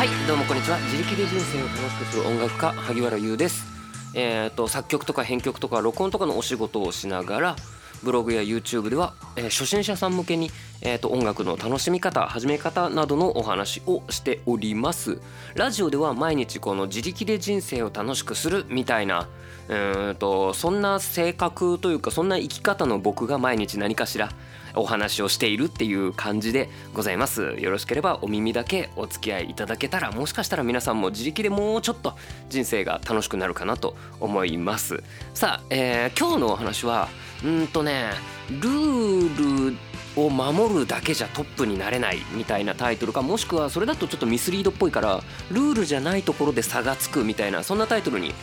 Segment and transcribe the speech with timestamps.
[0.00, 0.78] はいどうもこんにちは。
[0.78, 3.66] 自力で人生を楽しくする音楽家萩原優です。
[4.14, 7.56] えっ、と作曲とか編曲とか録音とかのお仕事をしながら
[8.02, 10.50] ブログや YouTube では、えー初心者さん向けに、
[10.80, 15.20] えー、と音楽の楽しみ方始め方などのお話をしております。
[15.54, 19.28] ラジオでは毎日この自力で人生を楽しくするみたいな
[19.68, 24.30] うんとそんな性格というかそんな生き方の僕が毎日何かしら
[24.74, 27.56] お話をしているっていう感じでございます。
[27.58, 32.14] よろしければお耳だけお付き合いいただけたらもしかしたら皆さんも自力でもうちょっと
[32.48, 35.02] 人生が楽しくなるかなと思います。
[35.34, 37.08] さあ、えー今日のお話は
[37.44, 38.10] うんとね
[38.50, 39.76] ルール
[40.16, 48.34] を守るだけじゃトップになれないみたいなタイトルかもしくはそれだとちょっとミスリードっぽいからルールじゃないところで差がつくみたいなそんなタイトルに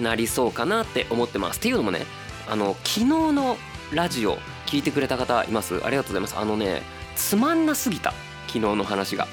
[0.00, 1.58] なりそうかなって思ってます。
[1.58, 2.06] っていうのもね
[2.48, 3.56] あの昨日の
[3.92, 5.80] ラジオ聞いてくれた方います。
[5.82, 6.36] ありがとうございます。
[6.36, 6.82] あのね
[7.16, 8.12] つまんなすぎた。
[8.46, 9.26] 昨日の話が。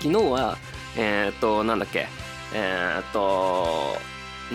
[0.00, 0.56] 昨日は
[0.96, 2.08] えーっとなんだっけ。
[2.54, 3.98] えーっと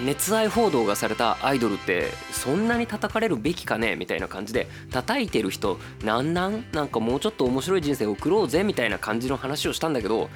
[0.03, 3.95] 熱愛報道がされたアイドルってそんなに叩かれるべきかね？
[3.95, 6.66] みたいな感じで叩いてる人なんなん？
[6.73, 10.30] なんかもうちょっと面白い人生送ろうぜみたいな感じの話をしたんだけど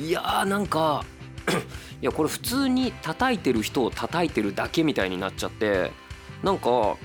[0.00, 1.04] いやーなんか
[2.02, 5.92] いやこれ普通に叩いてる人を叩いてるだけみたいになっちゃって
[6.42, 6.96] なんか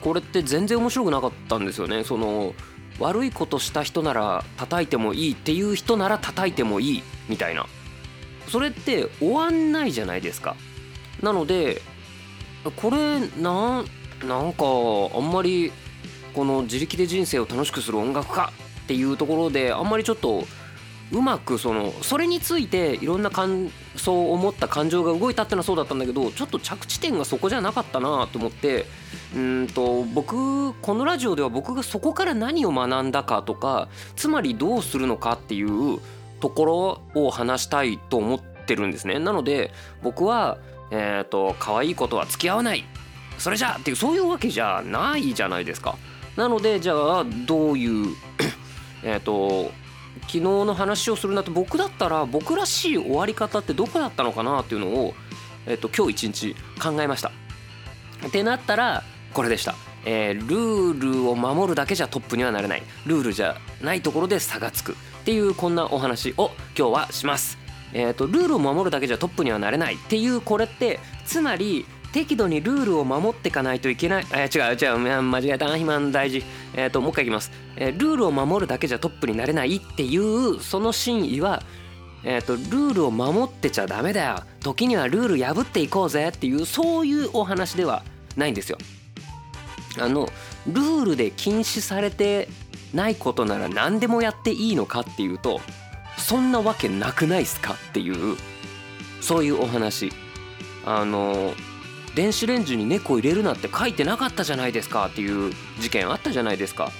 [0.00, 2.04] これって全然面白くなかったんですよね。
[2.04, 2.54] その
[2.98, 7.66] 悪いことした人なら叩いてもいいっていう人なら叩いてもいいみたいな。
[8.48, 10.56] それって終わんないじゃないですか。
[11.22, 11.82] なので
[12.76, 13.86] これなん
[14.26, 14.64] なんか
[15.14, 15.72] あんまり
[16.34, 18.52] この自力で人生を楽しくする音楽家
[18.84, 20.44] っていうところであんまりちょっと
[21.12, 28.86] うまくそのそれについていろんな感想を持った感情が動いたってのはそうだったんだけどちょっと着地点がそこじゃなかったなと思って
[29.34, 36.00] うんと僕このラジオでは僕がそこから何を学んだかとかつまりどうするのかっていう
[36.40, 39.18] ところを話したいと思ってるんですね。
[39.18, 40.58] なので僕は
[40.90, 42.84] えっ、と可愛いことは付き合わない
[43.38, 45.96] それじゃっていうそういうわけじゃないじゃないですか。
[46.36, 48.14] なのでじゃあどういう
[49.02, 49.70] えっと
[50.22, 55.14] 昨日の話をするんだと僕だったら僕らしい終わり方ってどこだったのかなっていうのを、
[55.66, 57.30] えっと今日一日考えました。
[58.26, 59.02] ってなったら
[59.34, 59.74] これでした。
[60.04, 64.94] えールールを守るだけじゃトップにはなれないルールじゃないところで差がつくっ
[65.24, 67.58] ていうこんなお話を今日はします。
[67.92, 74.26] えー、とルールを守るだけじゃトップにはなれないっていうこれってつまり適度にルールを守っていかないといけない。
[74.32, 75.66] えー違う違う間違えた。
[75.66, 76.42] 肥満大事。
[76.74, 81.62] えっ、ともう一回いきます、えールールを守るだけじゃトップになれないっていうその真意は
[82.24, 84.42] えー、とルールを守ってちゃダメだよ。
[84.60, 88.02] 時にはルール破っていこうぜっていうそういうお話では
[88.34, 88.78] ないんですよ。
[90.00, 90.30] あの
[90.66, 92.48] ルールで禁止されて
[92.94, 95.60] ないことなら何でもやっていいのかっていうと
[96.16, 98.38] そんなわけなくないっすかっていう
[99.20, 100.10] そういうお話。
[100.86, 101.52] あの
[102.16, 106.90] 電子レンジに猫入れるなって書いてなかったじゃないですかっていう事件あったじゃないですか。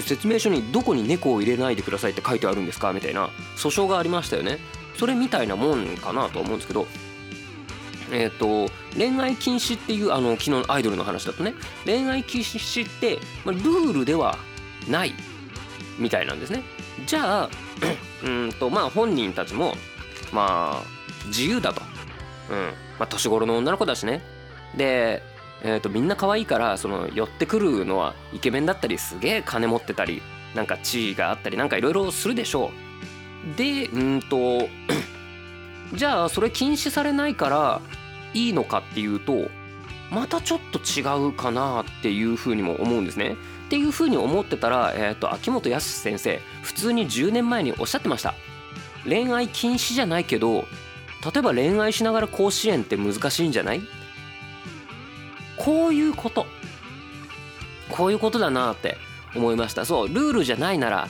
[0.00, 3.30] 説明書にどこに猫を入れないでくださいって書いてあるんですかみたいな。
[3.56, 4.58] 訴訟がありましたよね。
[4.98, 6.88] それみたいなもんかなと思うんですけど。
[8.10, 11.54] えっ、と恋愛禁止っていうあの昨日のアイドルの話だとね。
[11.84, 14.36] 恋愛禁止って、ま、ルールでは
[14.88, 15.14] ない
[16.00, 16.64] みたいなんですね。
[17.06, 17.50] じゃあ
[18.24, 19.76] うんとまあ本人たちも
[20.32, 21.80] まあ自由だと。
[22.50, 22.72] うん。
[22.98, 24.33] まあ年頃の女の子だしね。
[24.76, 25.22] で
[25.66, 30.20] えー、とみんな可愛いからその寄ってくるのはイケメンだったりすげえ金持ってたり
[30.54, 32.70] なんか地位があったりなんかいろいろするでしょ
[33.54, 34.68] うでうんと
[35.94, 37.80] じゃあそれ禁止されないから
[38.34, 39.48] いいのかっていうと
[40.10, 43.36] またちょっと違うかなっていうふうにも思うんですね。
[43.66, 48.34] っていうふうに思ってたら、えー、と秋元康先生普通に10年前におっしゃってました。
[49.04, 50.66] 恋愛禁止じゃないけど
[51.24, 53.80] 例えば恋愛しながら甲子園って難しいんじゃない？
[55.64, 56.46] こういうこと
[57.90, 58.96] こういうことだなって
[59.34, 61.08] 思いましたそうルールじゃないなら、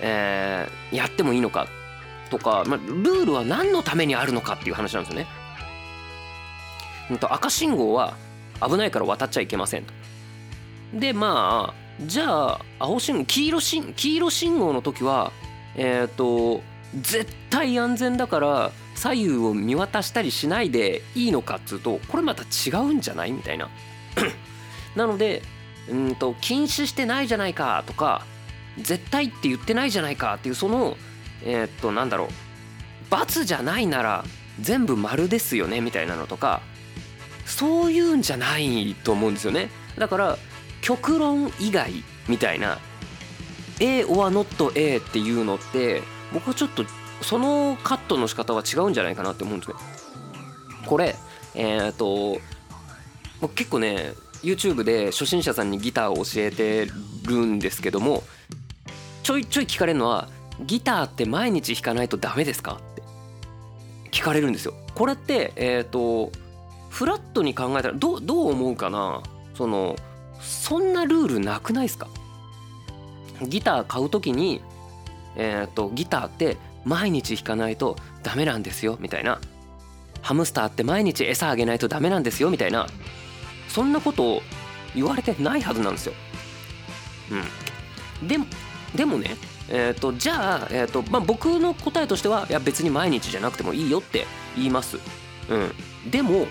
[0.00, 1.68] えーやってもいいのか
[2.30, 5.26] とか、ま、ルールは何のためにあるのかっていう話なんですよね。
[7.14, 8.16] んと赤信号は
[8.60, 9.92] 危ないから渡っちゃいけませんと。
[10.94, 15.32] でまあじゃあ青信号黄色信黄色信号の時は
[15.76, 16.62] えっ、と
[17.00, 23.32] 絶対安全だから左右を見渡したりしないでいいのかっつうとこれまた違うんじゃない？
[23.32, 23.70] みたいな。
[24.94, 25.42] なので
[25.88, 28.26] うんと禁止してないじゃないかとか
[28.78, 30.96] 絶対って言ってないじゃないかっていうその
[31.42, 32.28] えーっとなんだろう。
[33.08, 34.24] 罰じゃないなら
[34.60, 36.60] 全部丸ですよねみたいなのとか
[37.46, 39.70] そういうんじゃないと思うんですよね。
[39.96, 40.38] だから
[40.82, 41.90] 極論以外
[42.28, 42.78] みたいな。
[43.82, 46.02] A or not A っていうのって
[46.34, 46.84] 僕はちょっと
[47.22, 49.76] そのカットの仕方は違うんじゃないかなって思うんですね。
[50.86, 51.14] これ
[51.54, 52.38] えっ、と
[53.54, 54.12] 結構ね
[54.42, 56.90] YouTube で初心者さんにギターを教えて
[57.26, 58.22] るんですけども
[59.22, 60.28] ちょいちょい聞かれるのは
[60.64, 63.02] ギターって毎日弾かないとダメですかって
[64.10, 64.74] 聞かれるんですよ。
[64.94, 66.32] これってえっ、と
[66.88, 69.22] フラットに考えたらどうどう思うかな？
[69.54, 69.96] その
[70.40, 72.08] そんなルールなくないですか？
[73.42, 74.60] ギター買う時に
[75.36, 79.40] えっ、とギターって毎日弾かないとダメなんですよみたいな。
[80.22, 82.86] ハムスターって毎日餌あげないとダメなんですよみたいな。
[83.68, 84.42] そんなことを
[84.94, 86.12] 言われてないはずなんですよ。
[88.22, 88.46] うん、でも
[88.94, 89.36] でもね
[89.72, 94.26] えーと、じゃあ、えーとまあ、僕の答えとしてはいや別に毎日じゃなくてもいいよって
[94.56, 94.98] 言います、
[95.48, 96.48] うん、でも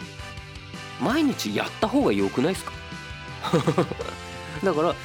[1.01, 2.71] 毎日やった方が良くないですか？
[4.63, 4.95] だから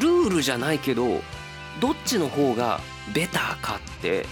[0.00, 1.20] ルールじゃないけど
[1.80, 2.80] どっちの方が
[3.12, 4.24] ベターかって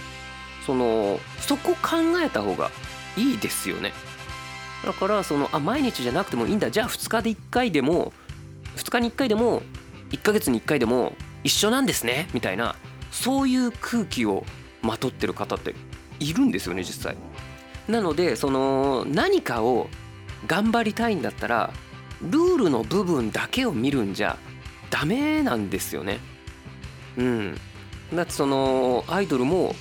[0.69, 2.69] そのそこ考えた方が
[3.17, 3.91] いいですよね
[4.85, 8.13] だからそのあ毎日じゃなくてもいいんだじゃあ2日で1回でも
[8.75, 9.63] 2日に1回でも
[10.11, 11.13] 1ヶ月に1回でも
[11.43, 12.75] 一緒なんですねみたいな
[13.09, 14.45] そういう空気を
[14.83, 15.73] まとってる方って
[16.19, 17.17] いるんですよね実際。
[17.87, 19.89] なのでその何かを
[20.45, 21.73] 頑張りたいんだったら
[22.21, 24.37] ルールの部分だけを見るんじゃ
[24.91, 26.19] ダメなんですよね。
[27.17, 27.57] うん、
[28.13, 29.73] だってそのアイドルも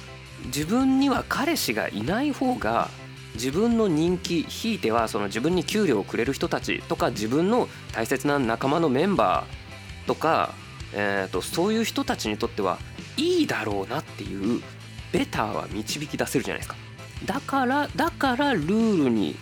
[0.46, 2.88] 自分には彼氏がいない方が
[3.34, 10.54] 自分の人気ひいてはその自分に給料をくれる人たちとか自分の大切な仲間のメンバーとか、
[10.92, 12.78] えー、とそういう人たちにとっては
[13.16, 14.62] いいだろうなっていう
[15.12, 16.76] ベターは導き出せるじゃないですか。
[17.24, 19.36] だからだからルールに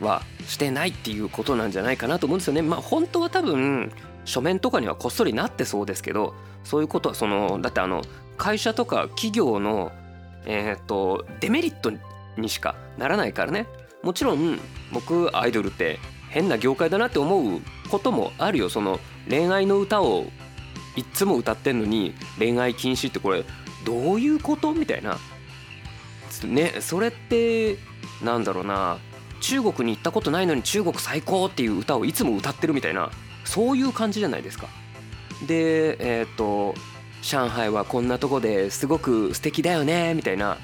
[0.00, 2.62] はしてないっていうことなんじゃないかなと思うんですよね。
[2.62, 3.92] まあ本当は多分
[4.24, 6.34] 書面とかにはこっそりなってそうですけど
[6.64, 8.02] そういうことはそのだってあの
[8.36, 9.92] 会社とか企業の
[10.46, 11.92] えっ、とデメリット
[12.36, 13.66] にしかならないからね。
[14.02, 14.58] もちろん
[14.92, 15.98] 僕アイドルって
[16.28, 18.68] 変な業界だなって思うこともあるよ。
[18.68, 18.98] その
[19.28, 20.26] 恋愛の歌を
[20.96, 23.44] いっつも歌ってんのに恋愛禁止ってこれ
[23.84, 25.18] どういうことみたいな。
[26.44, 27.76] ねそれって
[28.22, 28.98] なんだろうな。
[29.40, 33.10] 中国に行ったことないのに中国最高っていう歌をいつも歌ってるみたいな。
[33.44, 34.68] そういう感じじゃないですか。
[35.46, 36.74] でえっ、ー、と
[37.22, 40.58] 「上海はこんなとこですごく素敵だよね」みたいな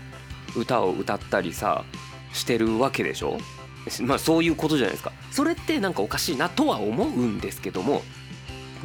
[0.56, 1.84] 歌を歌ったりさ
[2.32, 3.38] してるわけでしょ？
[4.02, 5.12] まあそういうことじゃないですか。
[5.30, 8.02] それってなんかおかしいなとは思うんですけども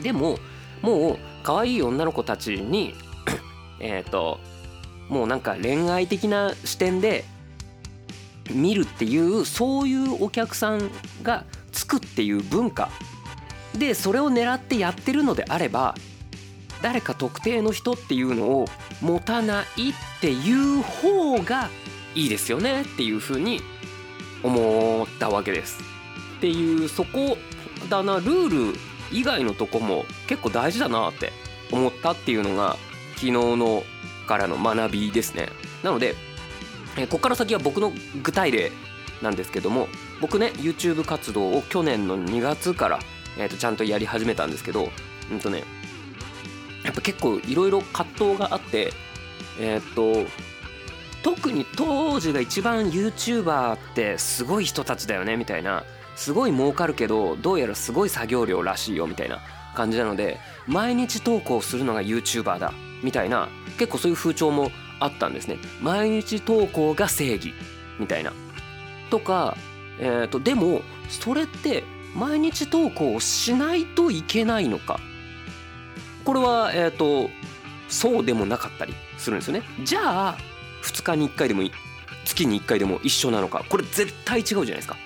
[0.02, 0.40] でも
[0.82, 2.94] もう可愛い女の子たちに
[3.80, 4.40] えっと
[5.10, 7.26] もうなんか恋愛的な視点で
[8.52, 10.90] 見るっていうそういうお客さん
[11.24, 12.90] がつくっていう文化。
[13.76, 15.96] でそれを狙ってやってるのであれば
[16.84, 18.66] 誰か特定の人っていうのを
[19.02, 21.70] 持たないっていう方が
[22.14, 23.62] いいですよねっていうふうに
[24.44, 25.80] 思ったわけです。
[26.38, 27.38] っていうそこ
[27.90, 28.80] だなルール
[29.14, 31.32] 以外のとこも結構大事だなって
[31.72, 32.76] 思ったっていうのが
[33.16, 33.84] 昨日の
[34.28, 35.50] からの学びですね
[35.84, 36.16] なので
[36.96, 38.72] ここから先は僕の具体例
[39.22, 39.88] なんですけども
[40.20, 43.00] 僕ね YouTube 活動を去年の2月から、
[43.38, 44.90] えー、とちゃんとやり始めたんですけど
[45.32, 45.64] うんとね
[46.84, 48.92] やっぱ結構いろいろ葛藤があって
[49.60, 50.26] えっ、と
[51.24, 55.84] 特に当時が一番 YouTuber ってすごい人たちだよねみたいな。
[56.16, 59.40] すごい儲かるけどどうやらすごい作業量らしいよみたいな
[59.74, 63.50] 感じなので毎日投稿するのが YouTuber だみたいな。
[63.78, 65.58] 結構そういう風潮もあったんですね。
[65.82, 67.54] 毎日投稿が正義
[68.00, 68.32] みたいな。
[69.10, 69.58] とか、
[70.00, 71.84] えーと、でもそれって
[72.16, 75.00] 毎日投稿をしないといけないのか
[76.24, 77.30] これはえっ、ー、と
[77.90, 79.64] そうでもなかったりするんですよね。
[79.84, 80.38] じゃあ
[80.84, 81.64] 2日に1回でも
[82.26, 84.98] 月に1回でも一緒なのかこれ絶対違うじゃないですか。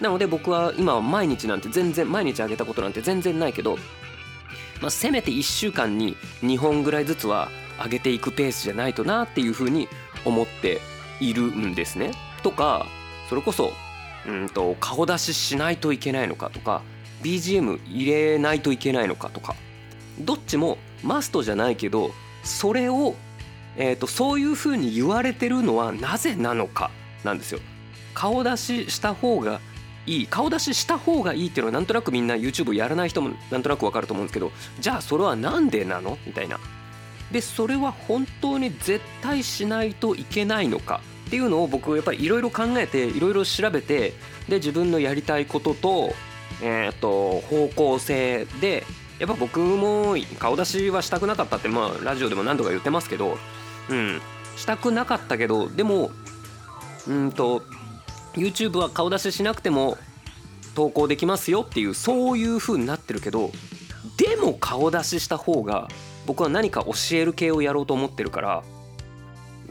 [0.00, 3.78] なので僕は今は毎日なんて全然毎日あげたことなんて全然ないけど、
[4.80, 7.48] まあ、せめて1週間に2本ぐらいずつは
[7.82, 9.88] 上げていくペースじゃないとなっていうふうに
[10.24, 10.80] 思って
[11.20, 12.12] いるんですね。
[12.42, 12.86] とか
[13.28, 13.72] それこそ
[14.26, 16.82] うんと顔出ししないといけないのかとか
[17.22, 19.54] BGM 入れないといけないのかとか。
[20.20, 23.14] どっちもマストじゃないけどそれを、
[23.76, 26.90] えーと、そういうふうに言われてるのはなぜなのか
[27.24, 27.60] なんですよ。
[28.14, 29.60] 顔出しした方が
[30.06, 36.16] いい顔出しした方がいいっていうのはなんとなくみんな YouTube やらない人もなんとなくわかると思うんですけどじゃあそれは何でなの？
[36.26, 36.58] みたいな。
[37.32, 44.12] でそれは本当に絶対しないといけないのかっていうのを僕やっぱりいろいろ考えていろいろ調べて
[44.48, 46.14] で自分のやりたいことと,、
[46.62, 48.84] えー、と方向性で
[49.18, 53.38] やっぱ僕も顔出しはしたくなかったってまあラジオでも何度か言ってますけど、
[53.90, 54.20] うん、
[54.56, 56.10] したくなかったけどでも
[57.08, 57.62] うんと
[58.34, 59.96] YouTube は顔出ししなくても
[60.74, 63.50] 投稿できますよっていうそういう風になってるけど
[64.18, 65.88] でも顔出しした方が
[66.26, 68.62] 僕は何か教える系をやろうと思ってるから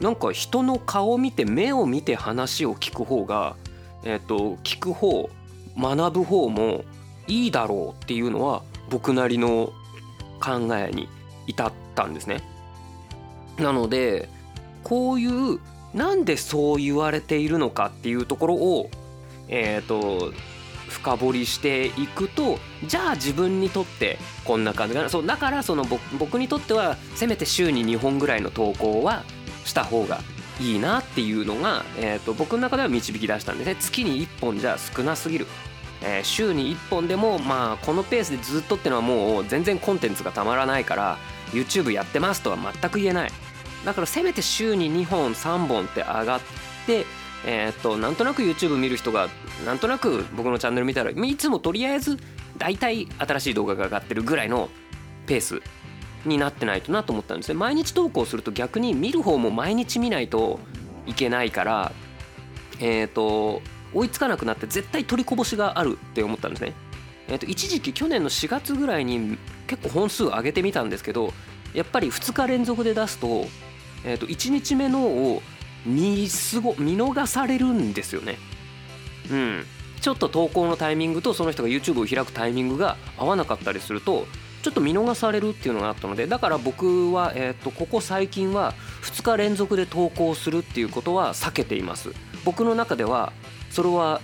[0.00, 3.56] なんか人の顔を見て目を見て話を聞く方が
[4.04, 5.30] えっ、と聞く方
[5.76, 6.84] 学ぶ方も
[7.28, 9.72] いいだろうっていうのは僕なりの
[10.40, 11.08] 考えに
[11.46, 12.42] 至ったんですね。
[13.58, 14.28] なので
[14.82, 15.60] こういう
[15.94, 18.90] なんでそう言われているのかっていうところを
[19.48, 20.32] えっ、と
[20.88, 25.08] 深掘りしていくとじゃあ自分にとってこんな感じかな。
[25.08, 25.84] そうだからその
[26.18, 29.24] 僕にとってはせめて週に2本ぐらいの投稿は
[29.64, 30.20] した方が
[30.60, 33.76] いいなっていうのが、えーと、僕の中では導き出したんですね。
[33.78, 35.46] 月に1本じゃ少なすぎる、
[36.02, 41.18] えー、週に1本でもまあこのペースでずっとってのはもう全然コンテンツがたまらないから
[41.52, 43.30] YouTube やってますとは全く言えない。
[43.84, 46.40] だからせめて週に2本3本って上がっ
[46.86, 47.06] て
[47.46, 49.28] えー、っとなんとなく YouTube 見る人が
[49.64, 52.18] なんとなく僕のチャンネル見たらいつもとりあえず
[52.58, 54.68] 大体新しい動画が上がってるぐらいの
[55.26, 55.62] ペース
[56.24, 57.54] になってないとなと思ったんですね。
[57.54, 60.58] 毎日投稿すると逆に見る方も毎日見ないと
[61.06, 61.92] いけないから
[62.80, 63.62] えっ、と
[63.96, 66.74] 追いつかなくなって絶対取りこぼしがあるって思ったんですね。
[67.28, 69.36] えー、と一時期去年の4月ぐらいに
[69.66, 71.32] 結構本数上げてみたんですけど
[71.74, 73.46] やっぱり2日連続で出すと,、
[74.04, 75.42] えー、と1日目のを
[75.84, 78.38] 見すご見逃されるんですよね。
[79.30, 79.66] うん、
[80.00, 84.26] ちょっと投稿のタイミングとその人が YouTube を開くタイミングが合わなかったりすると
[84.62, 92.10] ちょっと見逃されるっていうのがあったのでだから僕は、えー、とここ最近は2日連続で投稿するっていうことは避けています
[92.44, 93.32] 僕の中では
[93.70, 94.20] それは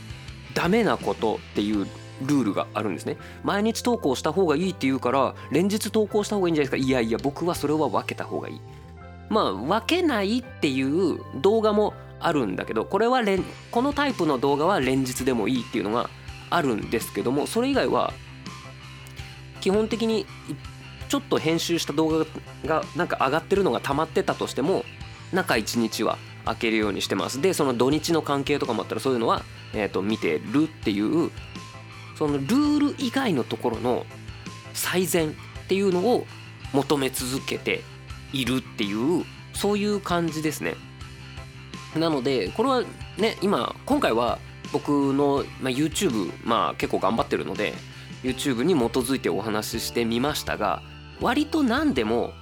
[0.54, 1.86] ダメなことっていう
[2.22, 3.16] ルールがあるんですね。
[3.42, 6.88] 毎日投稿した方がいいって言うから連日投稿した方がいいんじゃないですか。
[6.88, 8.60] いやいや僕はそれは分けた方がいい。
[9.28, 16.08] まあ分けないっていう動画もあるんだけどこれは連このタイプの動画は連日でもいいっていうのが
[16.50, 18.12] あるんですけどもそれ以外は
[19.60, 20.26] 基本的に
[21.08, 22.26] ちょっと編集した動画
[22.64, 24.84] がなんか上がってるのが溜まってたとしても
[25.32, 29.42] 中1日は開けるようにしてますでその土日の関係とかもあったらそういうのは、
[29.74, 31.30] えー、と見てるっていう
[32.16, 34.06] そのルール以外のところの
[34.74, 35.34] 最善っ
[35.68, 36.26] ていうのを
[36.72, 37.82] 求め続けて
[38.32, 40.74] いるっていうそういう感じですね
[41.96, 42.82] なのでこれは
[43.18, 44.38] ね今今回は
[44.72, 47.74] 僕の、まあ、YouTube、まあ、結構頑張ってるので
[48.22, 50.82] YouTube に基づいてお話ししてみましたが
[51.20, 52.32] 割と何でも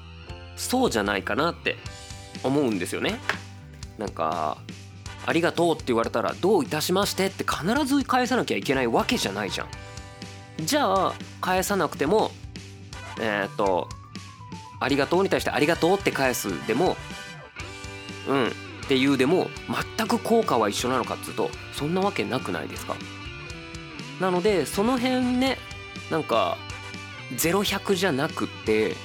[0.56, 1.76] そうじゃないかなって
[2.44, 3.18] 思うんですよね。
[4.00, 4.58] なんか
[5.26, 9.68] 「ありがとう」って言われたら「どういたしまして」って必ず返さなきゃいけないわけじゃないじゃん。
[10.58, 12.32] じゃあ返さなくても
[13.20, 13.88] えっ、と
[14.80, 16.96] 「ありがとう」に対して「ありがとう」って返すでも
[18.26, 18.50] 「うん」っ
[18.88, 19.48] ていうでも
[19.96, 22.96] 全く効果は一緒なのかっつうとそんなわけなくないですか
[24.20, 25.58] なのでその辺ね
[26.10, 26.58] なんか
[27.36, 28.96] 0100じゃなくって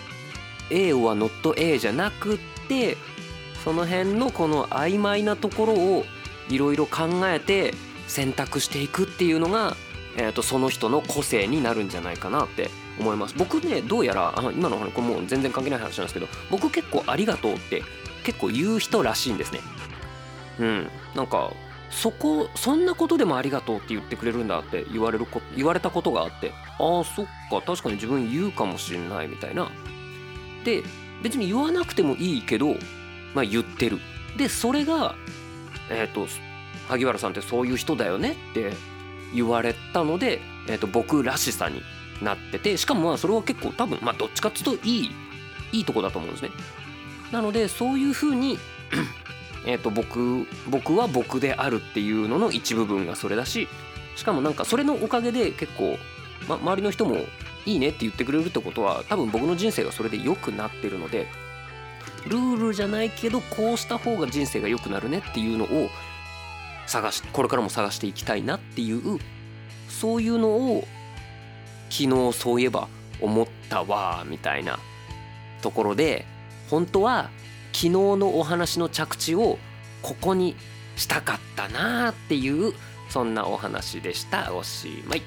[0.71, 2.37] A は not A じゃなくっ
[2.67, 2.97] て
[3.65, 6.05] その辺のこの曖昧なところを
[6.50, 7.74] いろいろ考えて
[8.07, 9.75] 選択していくっていうのが、
[10.17, 12.69] えー、とその人の個性になるんじゃないかなって
[13.00, 13.34] 思います。
[13.36, 17.81] 僕ねどうやらあ今の話これもう全然関係ない話なんですけど僕結構「ありがとう」って
[18.24, 19.60] 結構言う人らしいんですね。
[20.60, 20.88] うん。
[21.15, 21.51] なんか
[21.89, 29.72] そこそんなことでもありがとうって言ってくれるんだって言われるこ言われたことがあってああそっか確かに自分言うかもしんないみたいな。
[30.63, 30.84] で
[31.24, 32.75] 別に言わなくてもいいけど、
[33.36, 34.00] まあ、言ってる。
[34.38, 35.15] でそれが
[35.89, 36.27] え、ー、と
[36.88, 38.74] 萩原さんってそういう人だよねって
[39.34, 41.82] 言われたので、えー、と僕らしさに
[42.22, 45.12] なっててしかもまあそれは結構多分まあどっちかっていうといい
[45.72, 46.51] いいとこだと思うんですね。
[47.32, 48.58] なのでそういうふうに
[49.65, 53.68] え、と僕僕は僕であるっていうのの一部分がそれだし
[54.15, 55.98] しかもなんかそれのおかげで結構、
[56.48, 57.18] ま、周りの人も
[57.65, 61.27] いいねって言ってくれるってことは多分僕の人生がそれで良くなってるので
[62.27, 65.89] ルールじゃないけどこうした方が人生が良くなるねっていうのを
[66.88, 69.20] 探しこれからも探していきたいなっていう
[69.89, 70.88] そういうのを
[71.89, 72.88] 昨日そういえば
[73.22, 74.79] 思ったわみたいな
[75.62, 76.25] ところで
[76.70, 77.29] 本当は
[77.74, 79.58] 昨日のお話の着地を
[80.01, 80.55] ここに
[80.96, 82.74] したかったなっていう
[83.10, 84.53] そんなお話でした。
[84.53, 85.22] おしまい。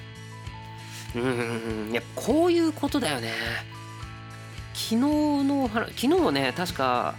[1.14, 3.33] うんやっぱこういうことだよね。
[4.78, 7.16] 昨日の昨日もね確か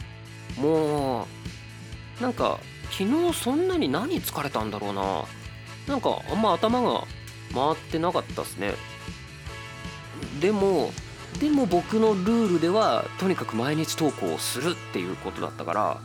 [0.58, 1.28] も
[2.20, 2.58] うなんか
[2.90, 5.26] 昨日そんなに何疲れたんだろうな。
[5.88, 7.04] なんかあんま頭が
[7.54, 8.74] 回ってなかったっすね。
[10.40, 10.92] でも
[11.40, 16.02] でも僕のルールではとにかく毎日投稿をするっていうことだったから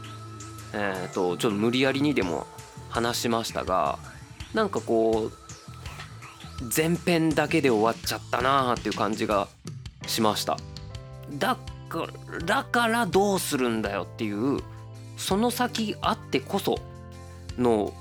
[0.73, 2.47] えー、とちょっと無理やりにでも
[2.89, 3.99] 話しましたが
[4.53, 5.33] なんかこう
[6.75, 9.49] 前編だけで終わっちゃったなーっていう感じが
[10.07, 10.57] しました。
[11.31, 11.57] だ
[11.89, 14.61] からだからどうするんだよっていう
[15.17, 16.79] その先あってこそ
[17.59, 17.93] の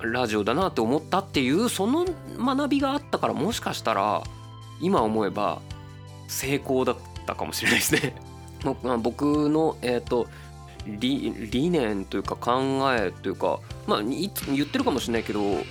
[0.00, 2.06] ラジオだなって思ったっていうその
[2.38, 4.22] 学びがあったからもしかしたら
[4.80, 5.60] 今思えば
[6.28, 6.96] 成功だっ
[7.26, 8.14] たかもしれないですね。
[9.02, 10.28] 僕の、えーと、
[10.86, 15.62] 理理念というか考えというかまあ言ってるかもしれないけど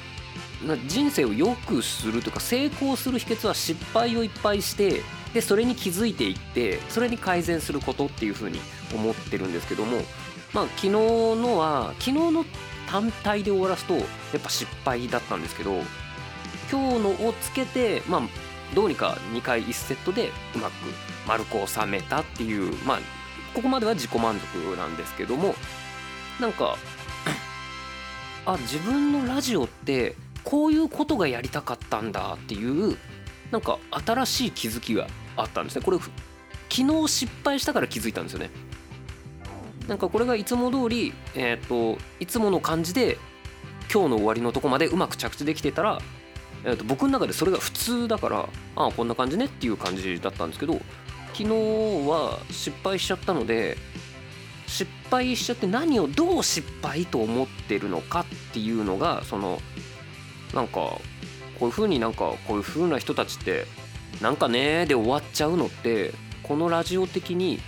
[0.87, 5.01] 人生を良くするというか成功する秘訣は失敗をいっぱいして
[5.33, 8.59] でそれに気づいていってそれに改善することっていうふうに
[8.93, 9.97] 思ってるんですけども
[10.53, 12.45] まあ昨日のは昨日の
[12.89, 15.81] 単体で終わらすとやっぱ失敗だったんですけど
[16.71, 18.21] 今日のをつけてまあ
[18.73, 20.73] どうにか2回1セットでうまく
[21.27, 22.99] 丸く収めたっていうまあ
[23.53, 25.55] ここまでは自己満足なんですけども
[26.39, 26.77] なんか
[28.45, 32.97] あ自分のラジオってこういうことがやりたかったんだっていう
[33.51, 35.81] なんか新しい気づきがあったんですね。
[35.83, 38.49] これ昨日失敗したから気づいたんですよね。
[39.87, 43.17] なんかこれがいつも通りえっ、ー、といつもの感じで
[43.91, 46.01] 今日の終わりのとこまでうまく着地できてたら、
[46.65, 50.73] えー、と僕の中でそれが普通だからああこんな感じねっていう感じだったんですけど
[51.33, 51.45] 昨日
[52.09, 53.77] は失敗しちゃったので
[54.67, 59.61] 失敗しちゃって何をどう失敗と思ってるのかっていうのがその
[60.53, 60.99] なんか
[61.59, 63.65] こういう風になんかこういう風な人たちって
[64.21, 67.59] なんかねで終わっちゃうのってこのラジオ的に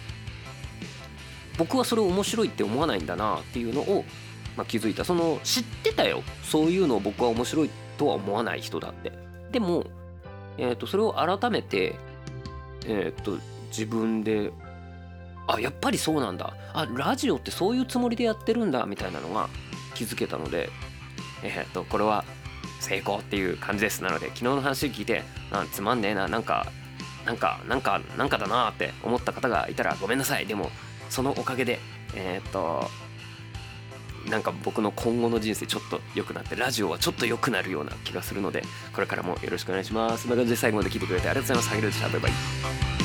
[1.57, 4.05] 僕はそれ面白いって思わないんだなっていうのを、
[4.55, 5.03] まあ、気づいた。
[5.03, 6.23] その知ってたよ。
[6.41, 9.11] そういうのを僕は面白いとは思わない人だって。
[9.51, 9.83] でも、
[10.57, 11.95] えー、とそれを改めて、
[12.85, 14.51] えー、と自分で
[15.47, 16.53] あやっぱりそうなんだ。
[16.73, 19.49] あラジオってそういうつもりでやってるんだみたいなのが
[19.95, 20.69] 気づけたので
[21.43, 22.23] えっ、ー、とこれは
[22.79, 26.67] 成功っていう感じですなので昨日の話聞いてあつまんねえななんか
[27.25, 30.69] なんかなんかなんかだなって思った方がいたらごめんなさいでも
[31.09, 31.79] そのおかげで
[32.15, 32.89] えっ、と
[34.29, 38.63] なんか僕の今後の人生ちょっと良くなってラジオはちょっと良くなるような気がするので
[38.93, 40.27] これからもよろしくお願いします。
[40.27, 41.69] という感じで最後まで聞いてくれてありがとうございます。
[41.69, 42.09] ハゲルでした。
[42.09, 42.98] バイバイ。